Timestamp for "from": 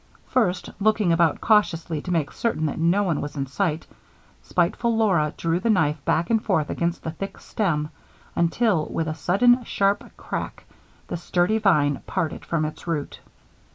12.43-12.65